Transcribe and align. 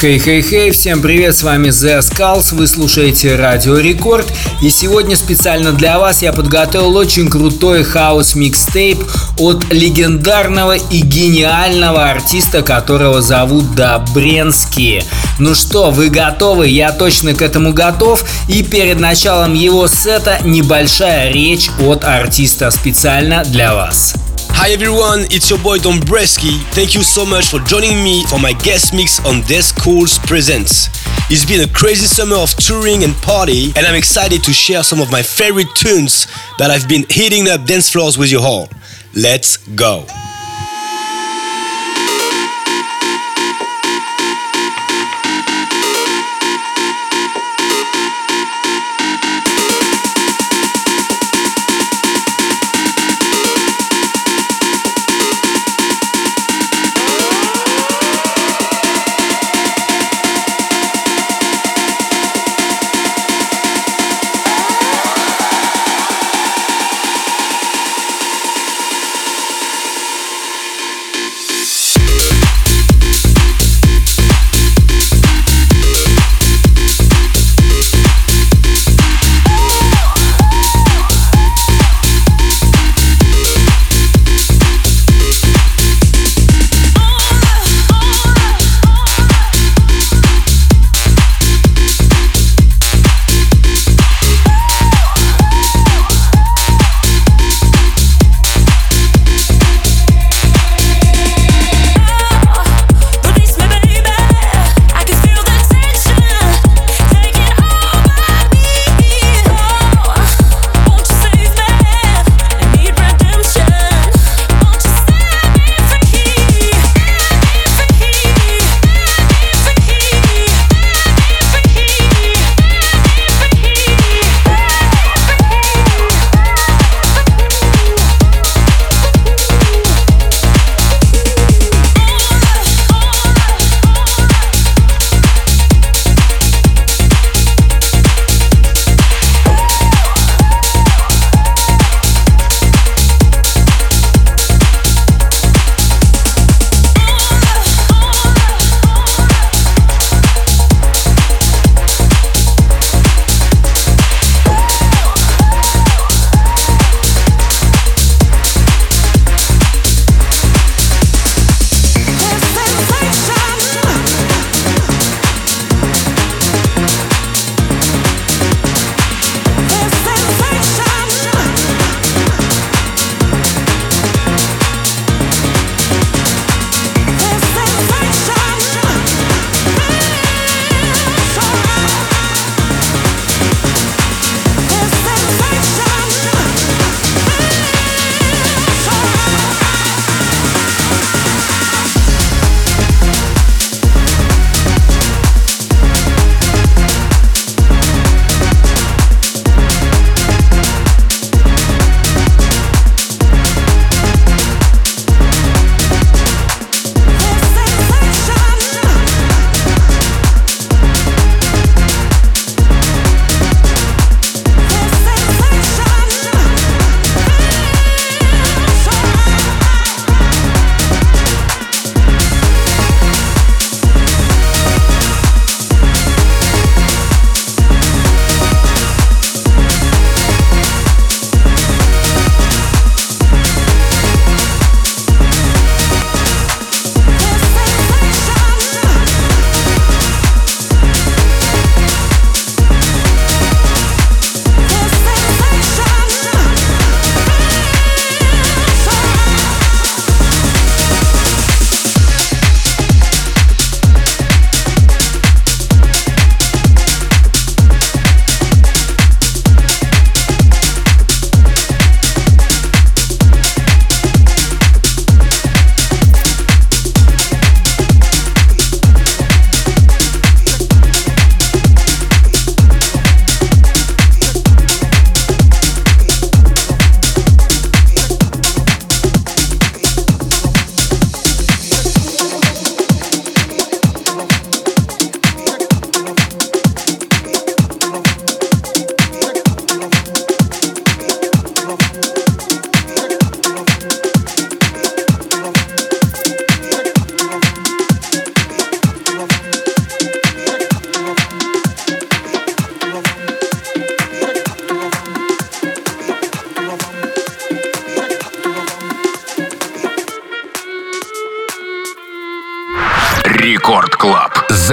Хей-хей-хей, 0.00 0.70
всем 0.70 1.02
привет, 1.02 1.36
с 1.36 1.42
вами 1.42 1.68
The 1.68 1.98
Skulls, 1.98 2.54
вы 2.54 2.66
слушаете 2.66 3.36
Радио 3.36 3.76
Рекорд, 3.76 4.26
и 4.62 4.70
сегодня 4.70 5.14
специально 5.14 5.72
для 5.72 5.98
вас 5.98 6.22
я 6.22 6.32
подготовил 6.32 6.96
очень 6.96 7.28
крутой 7.28 7.84
хаос 7.84 8.34
микстейп 8.34 8.98
от 9.36 9.70
легендарного 9.70 10.76
и 10.76 11.02
гениального 11.02 12.08
артиста, 12.08 12.62
которого 12.62 13.20
зовут 13.20 13.74
Добренский. 13.74 15.04
Ну 15.38 15.54
что, 15.54 15.90
вы 15.90 16.08
готовы? 16.08 16.66
Я 16.68 16.92
точно 16.92 17.34
к 17.34 17.42
этому 17.42 17.74
готов, 17.74 18.24
и 18.48 18.62
перед 18.62 19.00
началом 19.00 19.52
его 19.52 19.86
сета 19.86 20.38
небольшая 20.42 21.30
речь 21.30 21.68
от 21.78 22.04
артиста 22.04 22.70
специально 22.70 23.44
для 23.44 23.74
вас. 23.74 24.14
Hi 24.62 24.72
everyone, 24.72 25.20
it's 25.30 25.48
your 25.48 25.58
boy 25.60 25.78
Dombreski. 25.78 26.60
Thank 26.74 26.94
you 26.94 27.02
so 27.02 27.24
much 27.24 27.46
for 27.46 27.60
joining 27.60 28.04
me 28.04 28.26
for 28.26 28.38
my 28.38 28.52
guest 28.52 28.92
mix 28.92 29.18
on 29.24 29.40
Des 29.48 29.72
Cool's 29.80 30.18
Presents. 30.18 30.88
It's 31.30 31.46
been 31.46 31.66
a 31.66 31.72
crazy 31.72 32.04
summer 32.04 32.36
of 32.36 32.50
touring 32.56 33.02
and 33.02 33.14
party, 33.22 33.72
and 33.74 33.86
I'm 33.86 33.94
excited 33.94 34.44
to 34.44 34.52
share 34.52 34.82
some 34.82 35.00
of 35.00 35.10
my 35.10 35.22
favorite 35.22 35.74
tunes 35.74 36.26
that 36.58 36.70
I've 36.70 36.86
been 36.86 37.06
hitting 37.08 37.48
up 37.48 37.64
dance 37.64 37.88
floors 37.88 38.18
with 38.18 38.30
you 38.30 38.40
all. 38.40 38.68
Let's 39.14 39.56
go! 39.56 40.04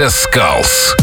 The 0.08 0.12
Skulls. 0.12 0.97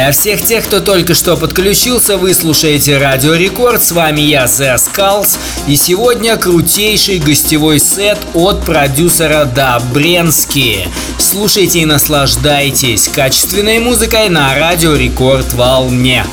Для 0.00 0.12
всех 0.12 0.40
тех, 0.40 0.64
кто 0.64 0.80
только 0.80 1.12
что 1.12 1.36
подключился, 1.36 2.16
вы 2.16 2.32
слушаете 2.32 2.96
Радио 2.96 3.34
Рекорд. 3.34 3.82
С 3.82 3.92
вами 3.92 4.22
я, 4.22 4.46
The 4.46 4.76
Skulls. 4.76 5.36
И 5.68 5.76
сегодня 5.76 6.38
крутейший 6.38 7.18
гостевой 7.18 7.78
сет 7.78 8.16
от 8.32 8.64
продюсера 8.64 9.44
Добренски. 9.44 10.88
Слушайте 11.18 11.80
и 11.80 11.84
наслаждайтесь 11.84 13.08
качественной 13.08 13.78
музыкой 13.78 14.30
на 14.30 14.58
Радио 14.58 14.96
Рекорд 14.96 15.52
волне. 15.52 16.24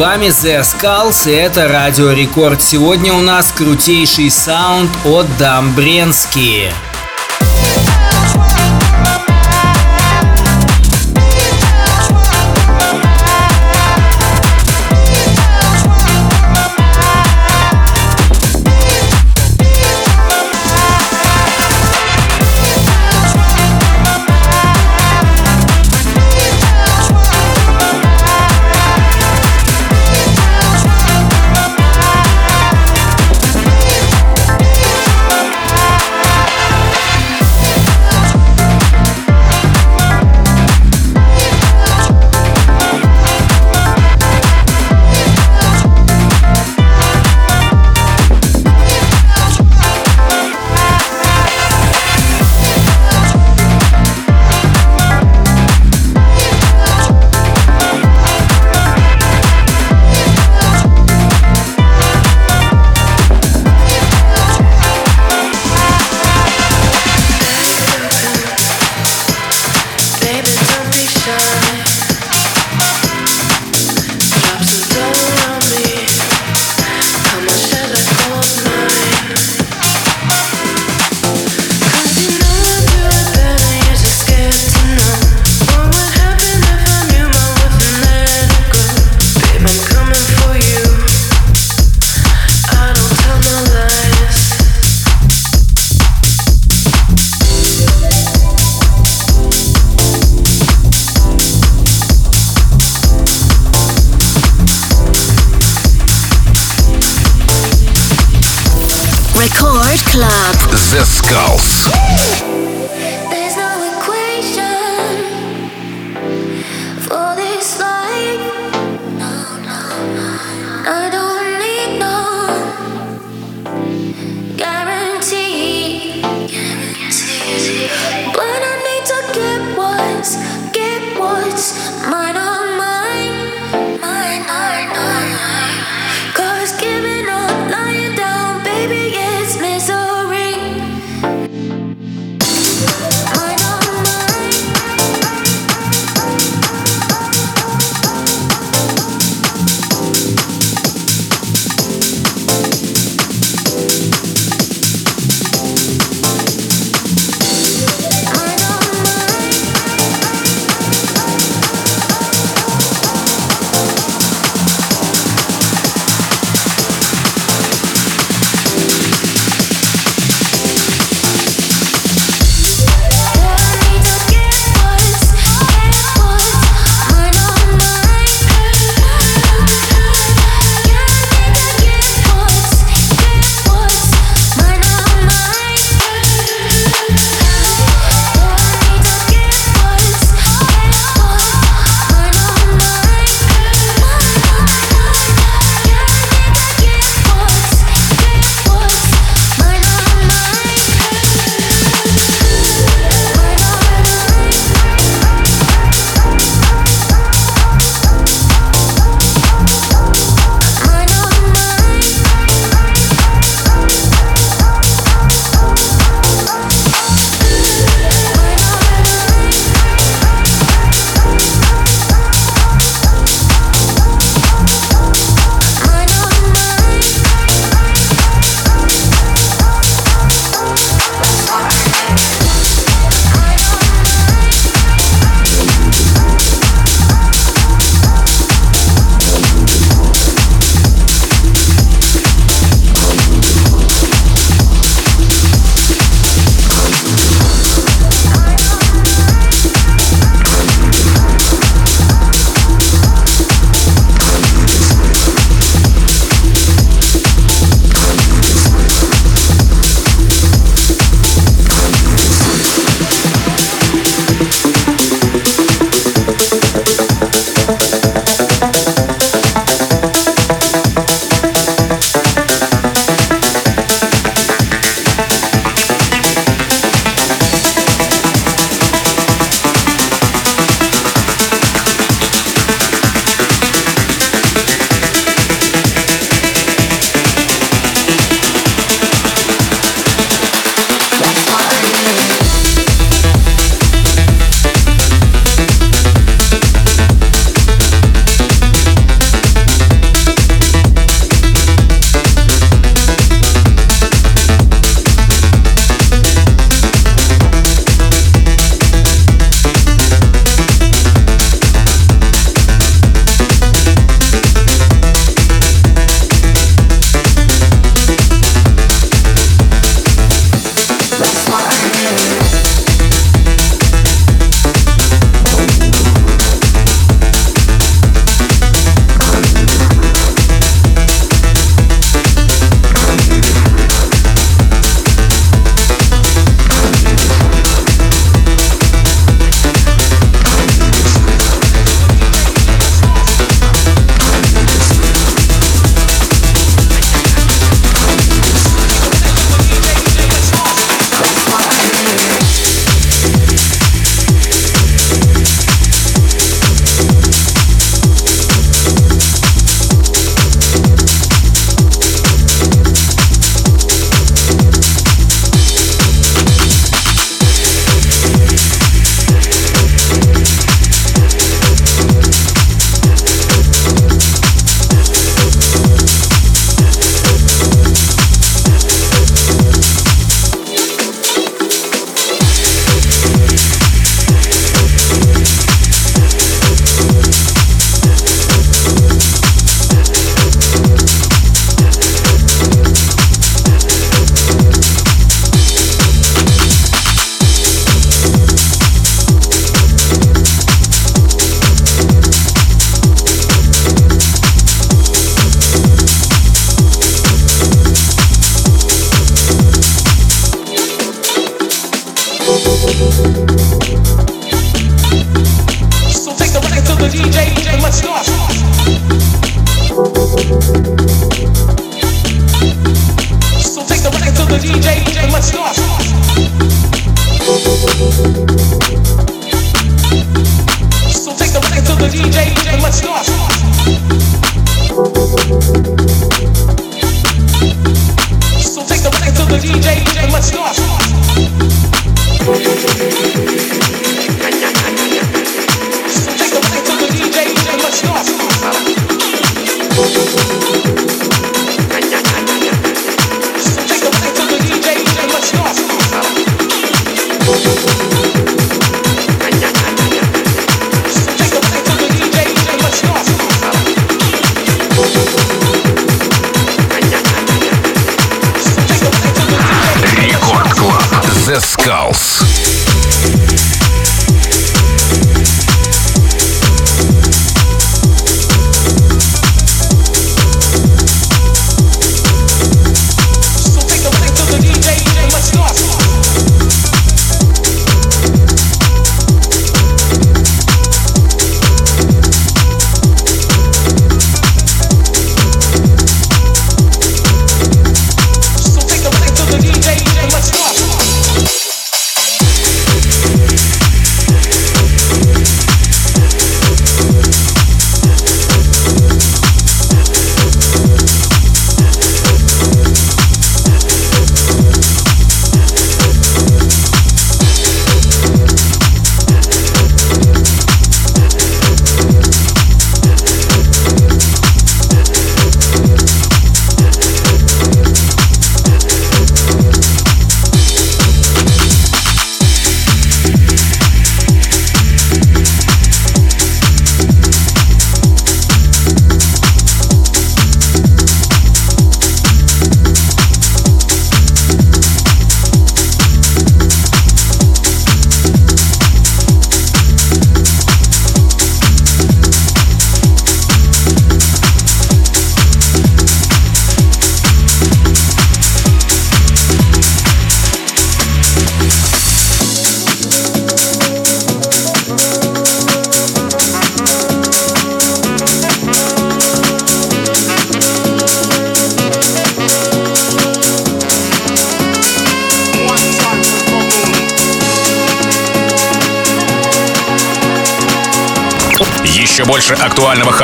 Вами 0.00 0.28
The 0.28 0.62
Skulls 0.62 1.30
и 1.30 1.34
это 1.34 1.68
Радио 1.68 2.12
Рекорд. 2.12 2.62
Сегодня 2.62 3.12
у 3.12 3.20
нас 3.20 3.52
крутейший 3.52 4.30
саунд 4.30 4.90
от 5.04 5.26
Дамбренски. 5.36 6.72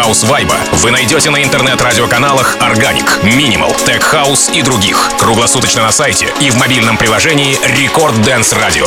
Актуального 0.06 0.14
хаус-вайба 0.14 0.54
вы 0.72 0.90
найдете 0.90 1.30
на 1.30 1.42
интернет-радиоканалах 1.42 2.56
Organic, 2.58 3.22
Minimal, 3.22 3.74
Tech 3.84 4.02
House 4.12 4.52
и 4.52 4.62
других. 4.62 5.10
Круглосуточно 5.18 5.82
на 5.82 5.90
сайте 5.90 6.32
и 6.40 6.50
в 6.50 6.56
мобильном 6.56 6.96
приложении 6.96 7.56
Record 7.66 8.22
Dance 8.22 8.56
Radio. 8.56 8.86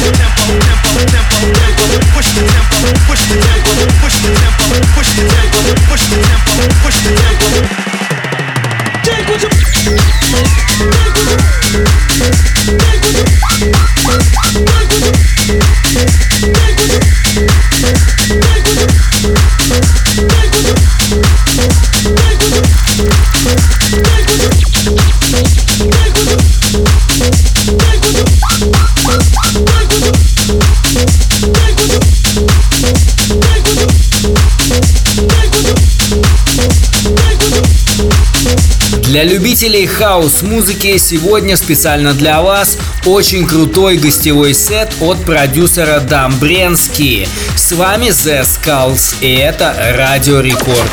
Любителей 39.61 39.85
хаус-музыки 39.85 40.97
сегодня 40.97 41.55
специально 41.55 42.13
для 42.13 42.41
вас 42.41 42.79
очень 43.05 43.45
крутой 43.45 43.97
гостевой 43.97 44.55
сет 44.55 44.91
от 44.99 45.23
продюсера 45.23 45.99
Dombresky. 45.99 47.27
С 47.55 47.71
вами 47.73 48.07
The 48.07 48.41
Skulls, 48.41 49.17
и 49.21 49.35
это 49.35 49.75
Радио 49.95 50.39
Рекорд. 50.39 50.89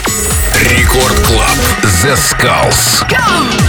Record 0.70 1.18
Club. 1.26 1.56
The 2.02 2.14
Skulls. 2.14 3.67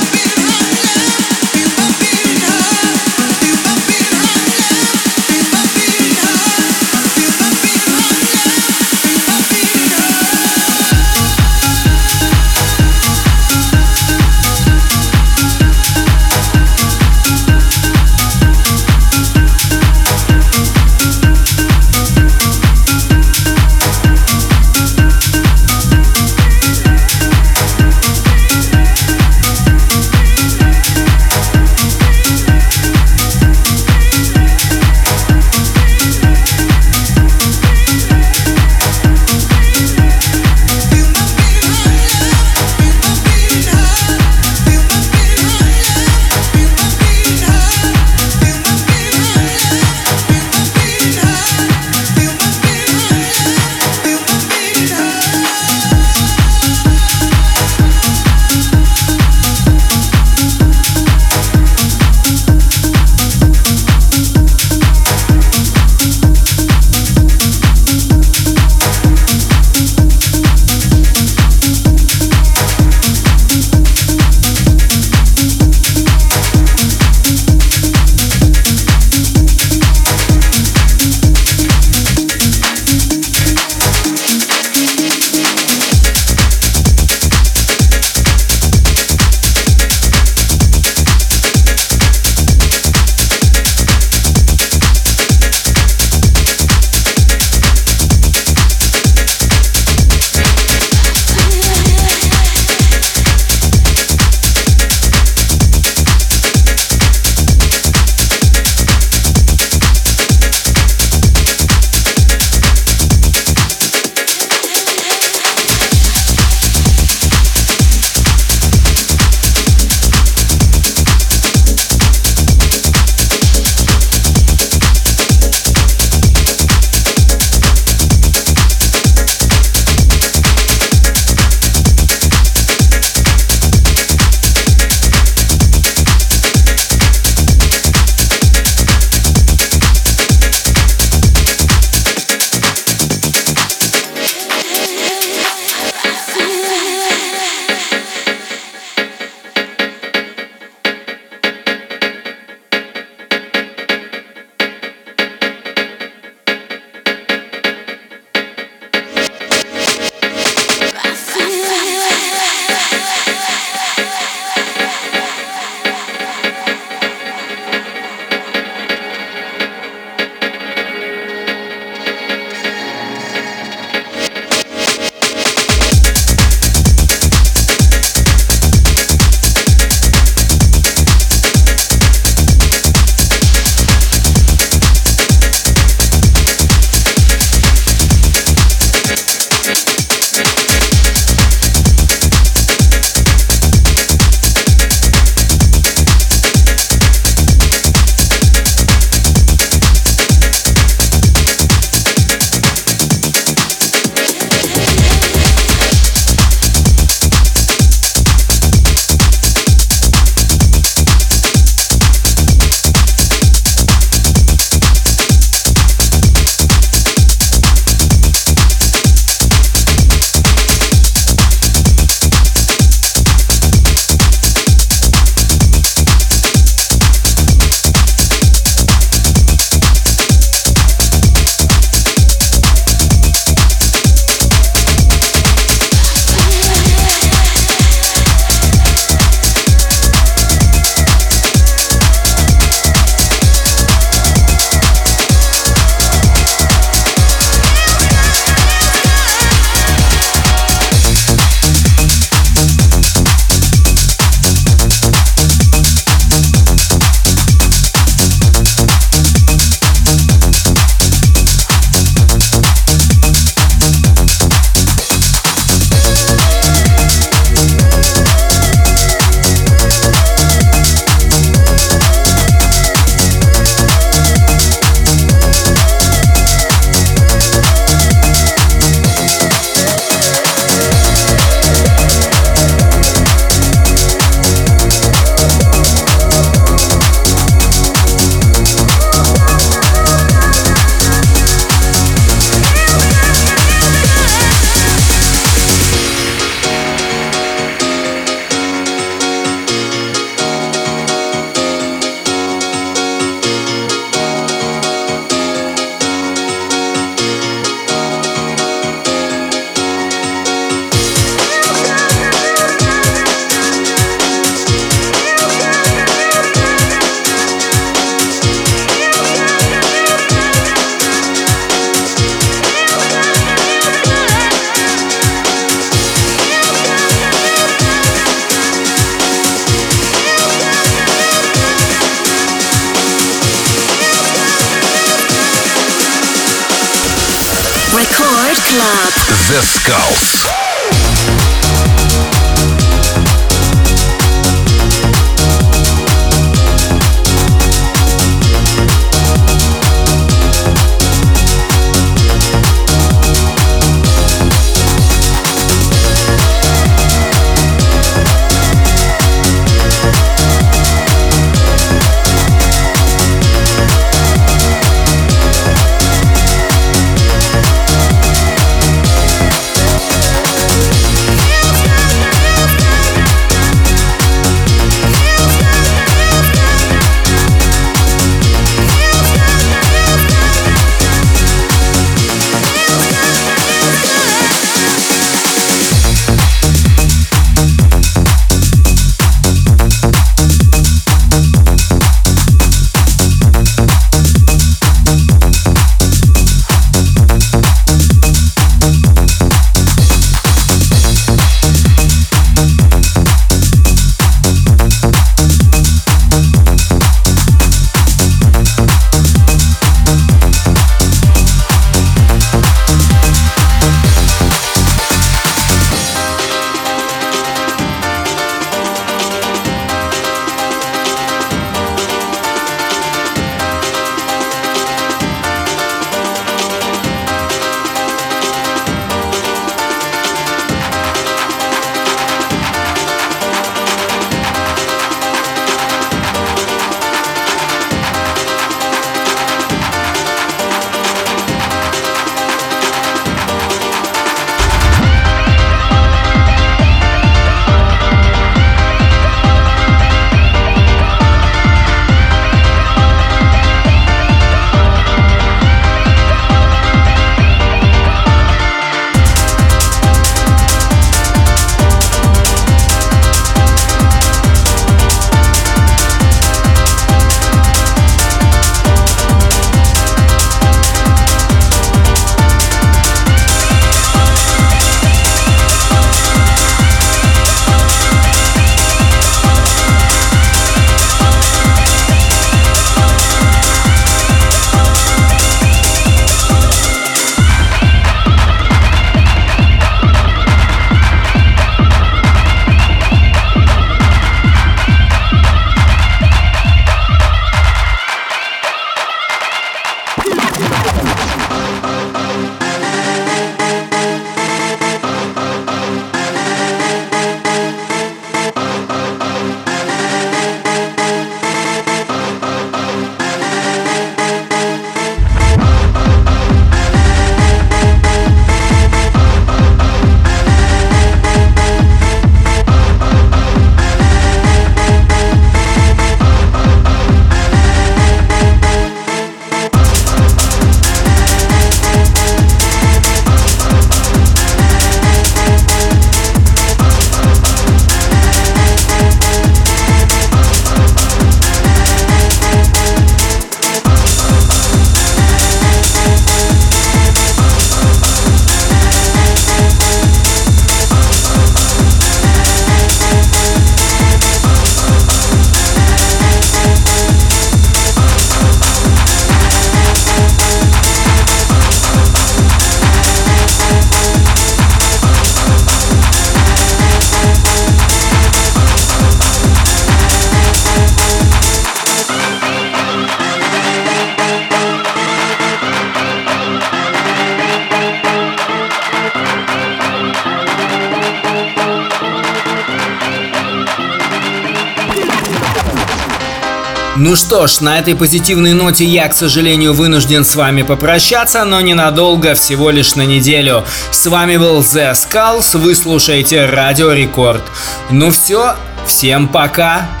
Ну 587.11 587.17
что 587.17 587.45
ж, 587.45 587.59
на 587.59 587.77
этой 587.77 587.93
позитивной 587.93 588.53
ноте 588.53 588.85
я, 588.85 589.09
к 589.09 589.13
сожалению, 589.13 589.73
вынужден 589.73 590.23
с 590.23 590.33
вами 590.33 590.61
попрощаться, 590.61 591.43
но 591.43 591.59
ненадолго, 591.59 592.35
всего 592.35 592.69
лишь 592.69 592.95
на 592.95 593.01
неделю. 593.01 593.65
С 593.91 594.05
вами 594.05 594.37
был 594.37 594.61
The 594.61 594.93
Skulls, 594.93 595.57
вы 595.57 595.75
слушаете 595.75 596.45
Радио 596.45 596.93
Рекорд. 596.93 597.43
Ну 597.89 598.11
все, 598.11 598.55
всем 598.85 599.27
пока! 599.27 600.00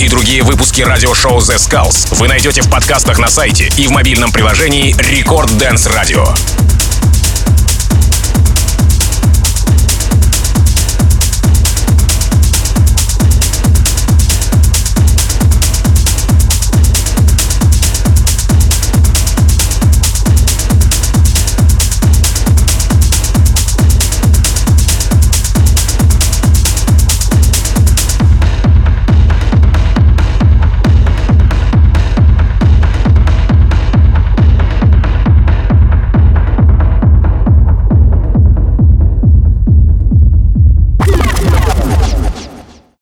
И 0.00 0.08
другие 0.08 0.42
выпуски 0.42 0.80
радиошоу 0.80 1.38
The 1.38 1.56
Skulls 1.56 2.14
вы 2.16 2.26
найдете 2.26 2.62
в 2.62 2.70
подкастах 2.70 3.18
на 3.18 3.28
сайте 3.28 3.68
и 3.76 3.86
в 3.86 3.90
мобильном 3.90 4.32
приложении 4.32 4.94
Record 4.94 5.58
Dance 5.58 5.90
Radio. 5.92 6.69